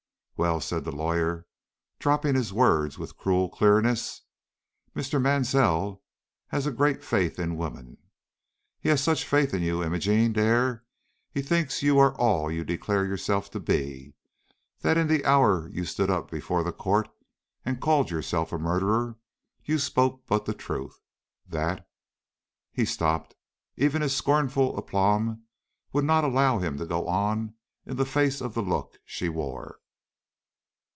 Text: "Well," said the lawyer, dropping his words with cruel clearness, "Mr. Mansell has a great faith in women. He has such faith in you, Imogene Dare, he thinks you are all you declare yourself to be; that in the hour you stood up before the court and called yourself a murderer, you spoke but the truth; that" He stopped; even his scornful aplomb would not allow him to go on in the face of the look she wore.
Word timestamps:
"Well," 0.43 0.59
said 0.59 0.85
the 0.85 0.91
lawyer, 0.91 1.45
dropping 1.99 2.33
his 2.33 2.51
words 2.51 2.97
with 2.97 3.15
cruel 3.15 3.47
clearness, 3.47 4.23
"Mr. 4.95 5.21
Mansell 5.21 6.01
has 6.47 6.65
a 6.65 6.71
great 6.71 7.03
faith 7.03 7.37
in 7.37 7.57
women. 7.57 7.99
He 8.79 8.89
has 8.89 9.03
such 9.03 9.23
faith 9.27 9.53
in 9.53 9.61
you, 9.61 9.83
Imogene 9.83 10.33
Dare, 10.33 10.83
he 11.29 11.43
thinks 11.43 11.83
you 11.83 11.99
are 11.99 12.15
all 12.15 12.49
you 12.51 12.63
declare 12.63 13.05
yourself 13.05 13.51
to 13.51 13.59
be; 13.59 14.15
that 14.79 14.97
in 14.97 15.05
the 15.07 15.23
hour 15.25 15.69
you 15.71 15.85
stood 15.85 16.09
up 16.09 16.31
before 16.31 16.63
the 16.63 16.73
court 16.73 17.07
and 17.63 17.79
called 17.79 18.09
yourself 18.09 18.51
a 18.51 18.57
murderer, 18.57 19.17
you 19.63 19.77
spoke 19.77 20.25
but 20.25 20.45
the 20.45 20.55
truth; 20.55 21.01
that" 21.47 21.87
He 22.71 22.83
stopped; 22.85 23.35
even 23.75 24.01
his 24.01 24.15
scornful 24.15 24.75
aplomb 24.75 25.43
would 25.93 26.03
not 26.05 26.23
allow 26.23 26.57
him 26.57 26.79
to 26.79 26.87
go 26.87 27.07
on 27.07 27.53
in 27.85 27.97
the 27.97 28.05
face 28.07 28.41
of 28.41 28.55
the 28.55 28.63
look 28.63 28.97
she 29.05 29.29
wore. 29.29 29.77